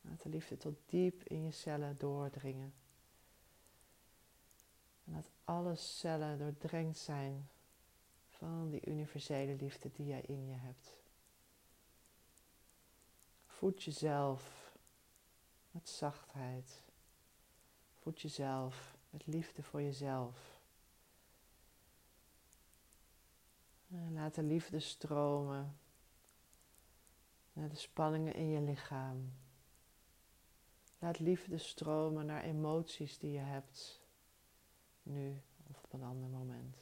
Laat 0.00 0.23
de 0.23 0.28
liefde 0.28 0.57
tot 0.57 0.75
diep 0.87 1.25
in 1.25 1.43
je 1.43 1.50
cellen 1.50 1.99
doordringen. 1.99 2.75
En 5.05 5.12
laat 5.12 5.31
alle 5.45 5.75
cellen 5.75 6.38
doordrenkt 6.38 6.99
zijn 6.99 7.49
van 8.28 8.71
die 8.71 8.87
universele 8.87 9.55
liefde 9.55 9.90
die 9.93 10.07
jij 10.07 10.21
in 10.21 10.47
je 10.47 10.57
hebt. 10.57 10.93
Voed 13.47 13.83
jezelf 13.83 14.73
met 15.71 15.88
zachtheid. 15.88 16.83
Voed 17.93 18.21
jezelf 18.21 18.96
met 19.16 19.26
liefde 19.26 19.62
voor 19.62 19.82
jezelf. 19.82 20.61
En 23.88 24.12
laat 24.12 24.35
de 24.35 24.42
liefde 24.42 24.80
stromen 24.80 25.78
naar 27.52 27.68
de 27.68 27.76
spanningen 27.76 28.35
in 28.35 28.49
je 28.49 28.61
lichaam. 28.61 29.32
Laat 30.99 31.18
liefde 31.18 31.58
stromen 31.58 32.26
naar 32.26 32.42
emoties 32.42 33.18
die 33.18 33.32
je 33.32 33.38
hebt, 33.38 34.02
nu 35.02 35.42
of 35.70 35.85
op 35.85 35.92
een 35.92 36.02
ander 36.02 36.28
moment. 36.28 36.76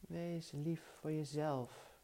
Wees 0.00 0.50
lief 0.52 0.82
voor 1.00 1.12
jezelf. 1.12 1.96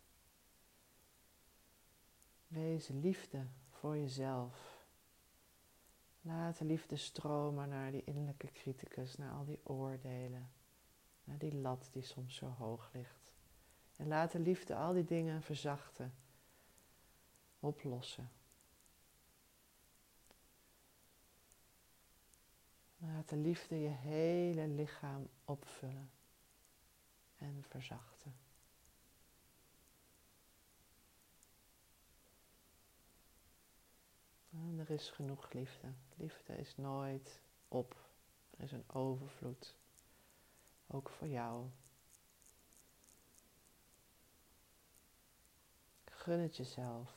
Wees 2.47 2.88
liefde 2.88 3.47
voor 3.85 3.99
jezelf. 3.99 4.87
Laat 6.21 6.59
de 6.59 6.64
liefde 6.64 6.97
stromen 6.97 7.69
naar 7.69 7.91
die 7.91 8.05
innerlijke 8.05 8.53
criticus, 8.53 9.17
naar 9.17 9.33
al 9.33 9.45
die 9.45 9.61
oordelen, 9.62 10.50
naar 11.25 11.38
die 11.38 11.55
lat 11.55 11.88
die 11.93 12.03
soms 12.03 12.35
zo 12.35 12.47
hoog 12.47 12.91
ligt. 12.93 13.33
En 13.97 14.09
laat 14.09 14.33
de 14.33 14.38
liefde 14.38 14.75
al 14.75 14.93
die 14.93 15.05
dingen 15.05 15.43
verzachten, 15.43 16.14
oplossen. 17.61 18.31
Laat 22.97 23.29
de 23.29 23.37
liefde 23.37 23.81
je 23.81 23.88
hele 23.88 24.69
lichaam 24.69 25.29
opvullen 25.45 26.11
en 27.37 27.64
verzachten. 27.69 28.44
En 34.55 34.79
er 34.79 34.91
is 34.91 35.11
genoeg 35.11 35.53
liefde. 35.53 35.93
Liefde 36.17 36.57
is 36.57 36.77
nooit 36.77 37.41
op. 37.69 37.97
Er 38.51 38.65
is 38.65 38.73
een 38.73 38.91
overvloed. 38.93 39.77
Ook 40.87 41.09
voor 41.09 41.29
jou. 41.29 41.67
Gun 46.05 46.39
het 46.39 46.57
jezelf. 46.57 47.13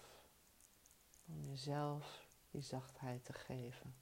Om 1.26 1.46
jezelf 1.46 2.28
die 2.52 2.62
zachtheid 2.62 3.26
te 3.26 3.34
geven. 3.34 3.96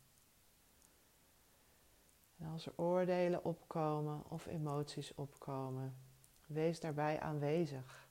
En 2.38 2.48
als 2.48 2.66
er 2.66 2.74
oordelen 2.76 3.44
opkomen 3.44 4.30
of 4.30 4.46
emoties 4.46 5.14
opkomen, 5.14 5.96
wees 6.46 6.80
daarbij 6.80 7.20
aanwezig. 7.20 8.08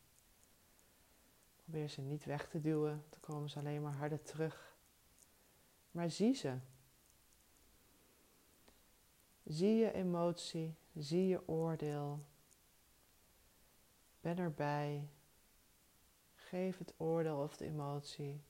Probeer 1.62 1.88
ze 1.88 2.00
niet 2.00 2.25
weg 2.25 2.49
te 2.49 2.61
duwen, 2.61 3.04
dan 3.11 3.21
komen 3.21 3.50
ze 3.50 3.59
alleen 3.59 3.83
maar 3.83 3.93
harder 3.93 4.23
terug. 4.23 4.74
Maar 5.94 6.10
zie 6.10 6.34
ze. 6.34 6.58
Zie 9.44 9.74
je 9.74 9.92
emotie, 9.92 10.74
zie 10.94 11.26
je 11.26 11.48
oordeel. 11.48 12.24
Ben 14.20 14.38
erbij. 14.38 15.08
Geef 16.34 16.78
het 16.78 16.94
oordeel 16.96 17.42
of 17.42 17.56
de 17.56 17.64
emotie 17.64 18.42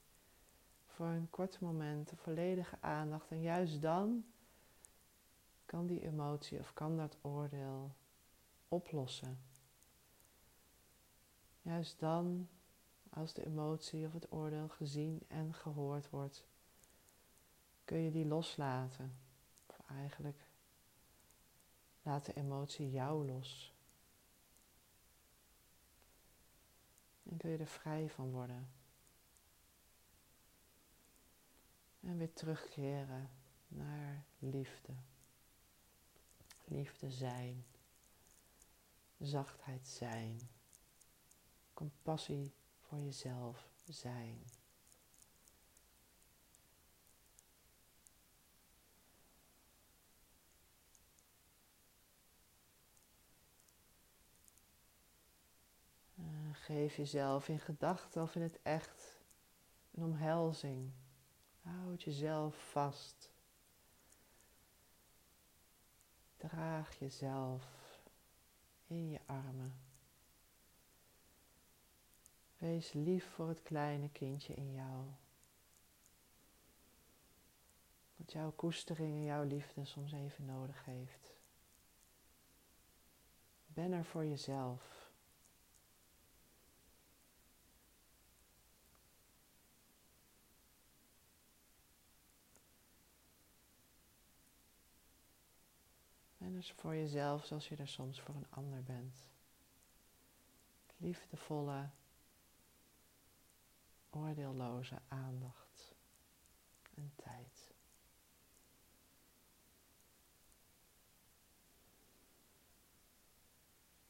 voor 0.86 1.06
een 1.06 1.30
kort 1.30 1.60
moment 1.60 2.08
de 2.08 2.16
volledige 2.16 2.76
aandacht. 2.80 3.30
En 3.30 3.40
juist 3.40 3.82
dan 3.82 4.24
kan 5.66 5.86
die 5.86 6.02
emotie 6.02 6.58
of 6.58 6.72
kan 6.72 6.96
dat 6.96 7.16
oordeel 7.22 7.94
oplossen. 8.68 9.38
Juist 11.62 11.98
dan, 11.98 12.48
als 13.10 13.32
de 13.32 13.46
emotie 13.46 14.06
of 14.06 14.12
het 14.12 14.32
oordeel 14.32 14.68
gezien 14.68 15.22
en 15.28 15.54
gehoord 15.54 16.10
wordt, 16.10 16.44
kun 17.84 17.98
je 17.98 18.10
die 18.10 18.26
loslaten. 18.26 19.18
Of 19.66 19.80
eigenlijk 19.88 20.46
laat 22.02 22.24
de 22.24 22.32
emotie 22.32 22.90
jou 22.90 23.26
los. 23.26 23.74
En 27.22 27.36
kun 27.36 27.50
je 27.50 27.58
er 27.58 27.66
vrij 27.66 28.10
van 28.10 28.30
worden. 28.30 28.68
En 32.00 32.18
weer 32.18 32.32
terugkeren 32.32 33.30
naar 33.68 34.24
liefde. 34.38 34.92
Liefde 36.64 37.10
zijn. 37.10 37.64
Zachtheid 39.18 39.88
zijn. 39.88 40.40
Compassie 41.74 42.54
voor 42.80 43.00
jezelf 43.00 43.68
zijn. 43.84 44.44
Geef 56.54 56.96
jezelf 56.96 57.48
in 57.48 57.60
gedachten 57.60 58.22
of 58.22 58.34
in 58.34 58.42
het 58.42 58.58
echt 58.62 59.18
een 59.94 60.02
omhelzing. 60.02 60.90
Houd 61.62 62.02
jezelf 62.02 62.70
vast. 62.70 63.32
Draag 66.36 66.98
jezelf 66.98 67.64
in 68.86 69.10
je 69.10 69.20
armen. 69.26 69.74
Wees 72.58 72.92
lief 72.92 73.30
voor 73.30 73.48
het 73.48 73.62
kleine 73.62 74.10
kindje 74.10 74.54
in 74.54 74.72
jou. 74.72 75.04
Dat 78.16 78.32
jouw 78.32 78.52
koestering 78.52 79.14
en 79.14 79.24
jouw 79.24 79.42
liefde 79.42 79.84
soms 79.84 80.12
even 80.12 80.44
nodig 80.44 80.84
heeft. 80.84 81.34
Ben 83.66 83.92
er 83.92 84.04
voor 84.04 84.24
jezelf. 84.24 85.03
Dus 96.54 96.72
voor 96.72 96.94
jezelf 96.94 97.44
zoals 97.44 97.68
je 97.68 97.76
er 97.76 97.88
soms 97.88 98.20
voor 98.20 98.34
een 98.34 98.50
ander 98.50 98.82
bent. 98.82 99.16
Liefdevolle, 100.96 101.88
oordeelloze 104.10 105.00
aandacht 105.08 105.94
en 106.94 107.12
tijd. 107.16 107.72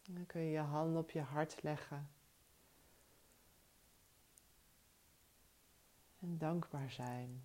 Dan 0.03 0.27
kun 0.27 0.41
je 0.41 0.51
je 0.51 0.59
hand 0.59 0.97
op 0.97 1.11
je 1.11 1.21
hart 1.21 1.63
leggen. 1.63 2.11
En 6.21 6.39
dankbaar 6.39 6.91
zijn 6.91 7.45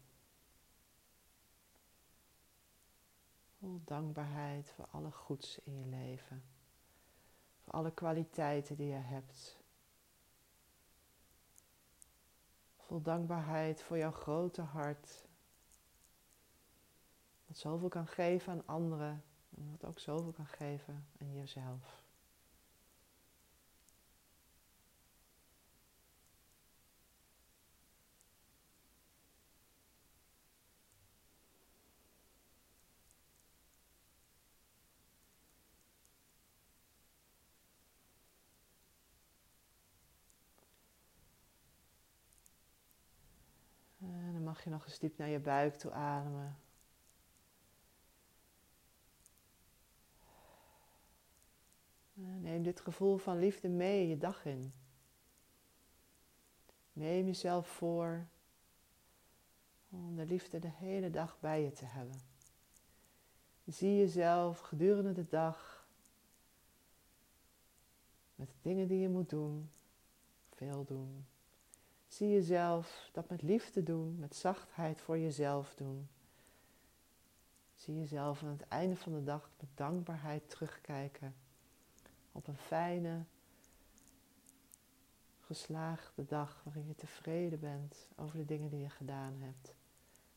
Vol 3.60 3.82
dankbaarheid 3.86 4.70
voor 4.70 4.88
alle 4.92 5.12
goeds 5.12 5.60
in 5.64 5.80
je 5.80 5.86
leven. 5.86 6.44
Voor 7.64 7.74
alle 7.74 7.92
kwaliteiten 7.92 8.76
die 8.76 8.88
je 8.88 8.94
hebt. 8.94 9.58
Vol 12.78 13.02
dankbaarheid 13.02 13.82
voor 13.82 13.98
jouw 13.98 14.12
grote 14.12 14.62
hart. 14.62 15.28
Dat 17.48 17.58
zoveel 17.58 17.90
kan 17.90 18.08
geven 18.08 18.54
aan 18.54 18.66
anderen. 18.66 19.24
En 19.58 19.72
wat 19.72 19.86
ook 19.86 20.00
zoveel 20.00 20.32
kan 20.32 20.48
geven 20.48 21.08
aan 21.22 21.34
jezelf. 21.34 21.99
Mag 44.60 44.68
je 44.68 44.74
nog 44.74 44.86
eens 44.86 45.00
diep 45.00 45.18
naar 45.18 45.28
je 45.28 45.40
buik 45.40 45.76
toe 45.76 45.92
ademen. 45.92 46.58
Neem 52.14 52.64
dit 52.64 52.80
gevoel 52.80 53.18
van 53.18 53.40
liefde 53.40 53.70
mee 53.70 54.08
je 54.08 54.18
dag 54.18 54.46
in. 54.46 54.74
Neem 56.94 57.26
jezelf 57.26 57.68
voor 57.68 58.28
om 59.90 60.16
de 60.16 60.26
liefde 60.26 60.60
de 60.60 60.72
hele 60.72 61.10
dag 61.10 61.40
bij 61.40 61.64
je 61.64 61.72
te 61.72 61.86
hebben. 61.86 62.20
Zie 63.66 63.98
jezelf 63.98 64.60
gedurende 64.60 65.14
de 65.14 65.28
dag 65.28 65.88
met 68.36 68.48
de 68.48 68.58
dingen 68.62 68.88
die 68.88 69.00
je 69.00 69.10
moet 69.10 69.30
doen, 69.30 69.72
veel 70.50 70.86
doen, 70.86 71.26
Zie 72.10 72.30
jezelf 72.30 73.10
dat 73.12 73.30
met 73.30 73.42
liefde 73.42 73.84
doen, 73.84 74.20
met 74.20 74.36
zachtheid 74.36 75.02
voor 75.02 75.18
jezelf 75.18 75.74
doen. 75.76 76.08
Zie 77.76 77.98
jezelf 77.98 78.44
aan 78.44 78.50
het 78.50 78.68
einde 78.68 78.96
van 78.96 79.14
de 79.14 79.24
dag 79.24 79.50
met 79.60 79.70
dankbaarheid 79.76 80.50
terugkijken 80.50 81.36
op 82.32 82.48
een 82.48 82.58
fijne, 82.58 83.24
geslaagde 85.40 86.26
dag 86.26 86.62
waarin 86.64 86.88
je 86.88 86.96
tevreden 86.96 87.60
bent 87.60 88.08
over 88.16 88.38
de 88.38 88.46
dingen 88.46 88.70
die 88.70 88.80
je 88.80 88.90
gedaan 88.90 89.36
hebt. 89.40 89.74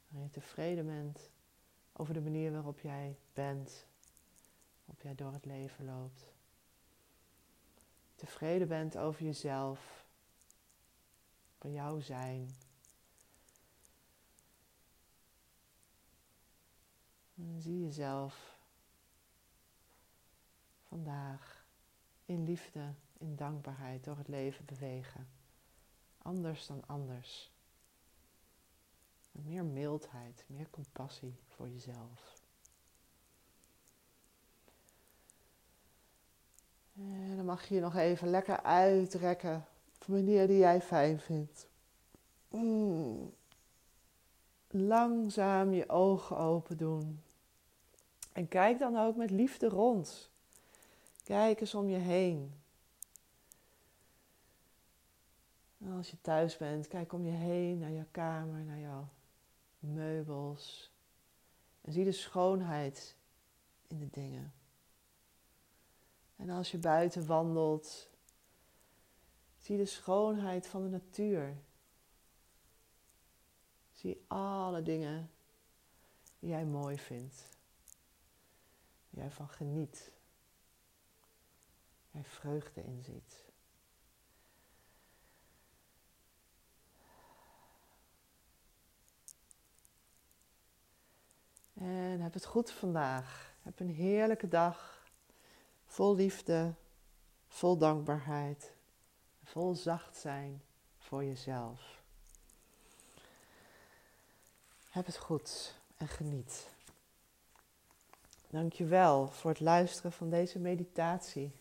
Waarin 0.08 0.30
je 0.32 0.40
tevreden 0.40 0.86
bent 0.86 1.30
over 1.92 2.14
de 2.14 2.20
manier 2.20 2.52
waarop 2.52 2.80
jij 2.80 3.16
bent, 3.32 3.86
waarop 4.84 5.02
jij 5.02 5.14
door 5.14 5.32
het 5.32 5.44
leven 5.44 5.84
loopt. 5.84 6.32
Tevreden 8.14 8.68
bent 8.68 8.96
over 8.96 9.24
jezelf 9.24 10.01
van 11.62 11.72
jouw 11.72 12.00
zijn. 12.00 12.50
Zie 17.58 17.80
jezelf 17.80 18.58
vandaag 20.88 21.66
in 22.24 22.44
liefde, 22.44 22.94
in 23.18 23.36
dankbaarheid 23.36 24.04
door 24.04 24.16
het 24.16 24.28
leven 24.28 24.64
bewegen. 24.64 25.28
Anders 26.18 26.66
dan 26.66 26.86
anders. 26.86 27.52
Meer 29.32 29.64
mildheid, 29.64 30.44
meer 30.46 30.70
compassie 30.70 31.36
voor 31.48 31.68
jezelf. 31.68 32.40
En 36.94 37.36
dan 37.36 37.44
mag 37.44 37.68
je 37.68 37.74
je 37.74 37.80
nog 37.80 37.96
even 37.96 38.28
lekker 38.28 38.62
uitrekken 38.62 39.66
op 40.02 40.08
een 40.08 40.24
manier 40.24 40.46
die 40.46 40.58
jij 40.58 40.80
fijn 40.80 41.20
vindt. 41.20 41.68
Mm. 42.48 43.34
Langzaam 44.68 45.72
je 45.72 45.88
ogen 45.88 46.36
open 46.36 46.76
doen. 46.76 47.22
En 48.32 48.48
kijk 48.48 48.78
dan 48.78 48.96
ook 48.96 49.16
met 49.16 49.30
liefde 49.30 49.68
rond. 49.68 50.30
Kijk 51.24 51.60
eens 51.60 51.74
om 51.74 51.88
je 51.88 51.96
heen. 51.96 52.54
En 55.78 55.92
als 55.92 56.10
je 56.10 56.20
thuis 56.20 56.56
bent, 56.56 56.88
kijk 56.88 57.12
om 57.12 57.24
je 57.24 57.30
heen 57.30 57.78
naar 57.78 57.92
jouw 57.92 58.08
kamer, 58.10 58.64
naar 58.64 58.78
jouw 58.78 59.08
meubels. 59.78 60.92
En 61.80 61.92
zie 61.92 62.04
de 62.04 62.12
schoonheid 62.12 63.16
in 63.86 63.98
de 63.98 64.08
dingen. 64.10 64.52
En 66.36 66.50
als 66.50 66.70
je 66.70 66.78
buiten 66.78 67.26
wandelt, 67.26 68.10
zie 69.62 69.76
de 69.76 69.84
schoonheid 69.84 70.66
van 70.66 70.82
de 70.82 70.88
natuur. 70.88 71.56
Zie 73.92 74.24
alle 74.26 74.82
dingen 74.82 75.30
die 76.38 76.50
jij 76.50 76.64
mooi 76.64 76.98
vindt. 76.98 77.48
Jij 79.10 79.30
van 79.30 79.48
geniet. 79.48 80.12
Jij 82.10 82.24
vreugde 82.24 82.82
in 82.82 83.02
ziet. 83.02 83.50
En 91.74 92.20
heb 92.20 92.32
het 92.32 92.44
goed 92.44 92.70
vandaag. 92.70 93.54
Heb 93.60 93.80
een 93.80 93.90
heerlijke 93.90 94.48
dag. 94.48 95.06
Vol 95.84 96.14
liefde, 96.14 96.74
vol 97.46 97.78
dankbaarheid, 97.78 98.71
vol 99.52 99.74
zacht 99.74 100.16
zijn 100.16 100.62
voor 100.98 101.24
jezelf. 101.24 102.02
Heb 104.90 105.06
het 105.06 105.16
goed 105.16 105.74
en 105.96 106.08
geniet. 106.08 106.70
Dankjewel 108.50 109.28
voor 109.28 109.50
het 109.50 109.60
luisteren 109.60 110.12
van 110.12 110.30
deze 110.30 110.58
meditatie. 110.58 111.52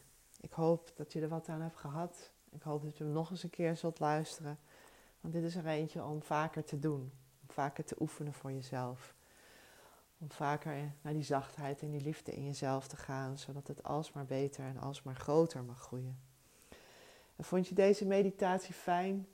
Ik 0.41 0.51
hoop 0.51 0.91
dat 0.95 1.13
je 1.13 1.21
er 1.21 1.27
wat 1.27 1.49
aan 1.49 1.61
hebt 1.61 1.77
gehad. 1.77 2.31
Ik 2.49 2.61
hoop 2.61 2.83
dat 2.83 2.97
je 2.97 3.03
hem 3.03 3.13
nog 3.13 3.29
eens 3.29 3.43
een 3.43 3.49
keer 3.49 3.77
zult 3.77 3.99
luisteren. 3.99 4.59
Want 5.21 5.33
dit 5.33 5.43
is 5.43 5.55
er 5.55 5.67
eentje 5.67 6.03
om 6.03 6.23
vaker 6.23 6.63
te 6.63 6.79
doen. 6.79 7.11
Om 7.41 7.53
vaker 7.53 7.83
te 7.85 7.95
oefenen 7.99 8.33
voor 8.33 8.51
jezelf. 8.51 9.13
Om 10.17 10.31
vaker 10.31 10.93
naar 11.01 11.13
die 11.13 11.23
zachtheid 11.23 11.81
en 11.81 11.91
die 11.91 12.01
liefde 12.01 12.31
in 12.31 12.45
jezelf 12.45 12.87
te 12.87 12.97
gaan, 12.97 13.37
zodat 13.37 13.67
het 13.67 13.83
alsmaar 13.83 14.25
beter 14.25 14.65
en 14.65 14.77
alsmaar 14.77 15.15
groter 15.15 15.63
mag 15.63 15.79
groeien. 15.79 16.30
Vond 17.41 17.67
je 17.67 17.75
deze 17.75 18.05
meditatie 18.05 18.73
fijn? 18.73 19.27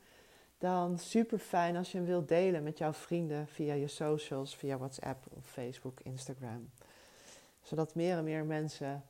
Dan 0.58 1.00
super 1.00 1.40
fijn 1.40 1.76
als 1.76 1.92
je 1.92 1.98
hem 1.98 2.08
wilt 2.08 2.28
delen 2.28 2.64
met 2.64 2.78
jouw 2.78 2.94
vrienden 2.94 3.48
via 3.48 3.74
je 3.74 3.88
socials, 3.88 4.56
via 4.56 4.78
WhatsApp 4.78 5.26
of 5.30 5.46
Facebook, 5.46 6.00
Instagram. 6.00 6.70
Zodat 7.62 7.96
meer 7.96 8.18
en 8.18 8.24
meer 8.24 8.46
mensen 8.46 9.04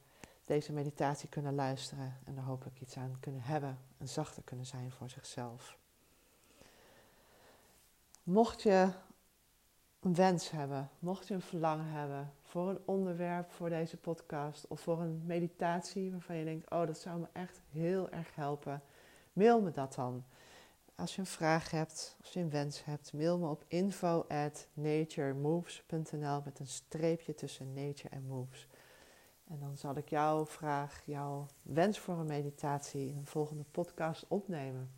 deze 0.46 0.74
meditatie 0.74 1.30
kunnen 1.30 1.56
luisteren 1.56 2.18
en 2.26 2.38
er 2.38 2.44
hopelijk 2.44 2.82
iets 2.82 2.98
aan 2.98 3.18
kunnen 3.20 3.42
hebben 3.42 3.80
en 3.98 4.08
zachter 4.08 4.44
kunnen 4.44 4.66
zijn 4.66 4.92
voor 4.92 5.10
zichzelf. 5.10 5.78
Mocht 8.24 8.62
je 8.62 8.90
een 10.00 10.16
wens 10.16 10.52
hebben, 10.52 10.90
mocht 11.00 11.28
je 11.28 11.34
een 11.34 11.42
verlangen 11.42 11.86
hebben 11.86 12.34
voor 12.44 12.70
een 12.70 12.82
onderwerp 12.86 13.52
voor 13.52 13.70
deze 13.70 13.98
podcast 13.98 14.68
of 14.68 14.82
voor 14.82 15.02
een 15.02 15.22
meditatie 15.26 16.12
waarvan 16.12 16.36
je 16.36 16.44
denkt, 16.44 16.72
oh 16.72 16.86
dat 16.88 16.98
zou 16.98 17.20
me 17.20 17.28
echt 17.34 17.62
heel 17.72 18.10
erg 18.10 18.36
helpen, 18.36 18.82
mail 19.34 19.62
me 19.62 19.72
dat 19.72 19.94
dan. 19.94 20.24
Als 20.96 21.16
je 21.16 21.22
een 21.22 21.28
vraag 21.28 21.72
hebt, 21.72 22.16
als 22.22 22.34
je 22.34 22.40
een 22.40 22.50
wens 22.50 22.86
hebt, 22.86 23.14
mail 23.14 23.38
me 23.38 23.48
op 23.48 23.64
info 23.68 24.26
at 24.28 24.68
met 24.74 26.60
een 26.60 26.68
streepje 26.68 27.34
tussen 27.34 27.74
nature 27.74 28.10
en 28.10 28.28
moves. 28.28 28.68
En 29.48 29.60
dan 29.60 29.78
zal 29.78 29.98
ik 29.98 30.10
jouw 30.10 30.46
vraag, 30.46 31.02
jouw 31.06 31.46
wens 31.62 32.00
voor 32.00 32.18
een 32.18 32.26
meditatie 32.26 33.10
in 33.10 33.18
een 33.18 33.26
volgende 33.26 33.64
podcast 33.72 34.26
opnemen. 34.28 34.92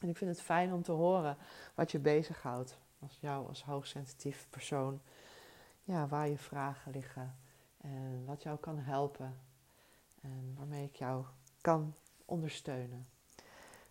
En 0.00 0.08
ik 0.08 0.16
vind 0.16 0.30
het 0.30 0.40
fijn 0.40 0.72
om 0.72 0.82
te 0.82 0.92
horen 0.92 1.36
wat 1.74 1.90
je 1.90 1.98
bezighoudt 1.98 2.78
als 2.98 3.18
jou 3.20 3.48
als 3.48 3.62
hoogsensitief 3.62 4.46
persoon, 4.50 5.00
ja, 5.84 6.06
waar 6.06 6.28
je 6.28 6.38
vragen 6.38 6.92
liggen 6.92 7.36
en 7.76 8.24
wat 8.24 8.42
jou 8.42 8.58
kan 8.58 8.78
helpen 8.78 9.40
en 10.20 10.54
waarmee 10.56 10.84
ik 10.84 10.96
jou 10.96 11.24
kan 11.60 11.94
ondersteunen. 12.24 13.08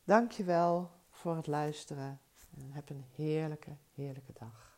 Dank 0.03 0.31
je 0.31 0.43
wel 0.43 0.91
voor 1.09 1.35
het 1.35 1.47
luisteren 1.47 2.19
en 2.57 2.71
heb 2.71 2.89
een 2.89 3.05
heerlijke, 3.15 3.75
heerlijke 3.93 4.33
dag. 4.33 4.76